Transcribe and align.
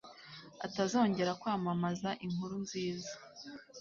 atazongera 0.65 1.31
kwamamaza 1.41 2.09
inkuru 2.25 2.55
nziza 2.63 3.13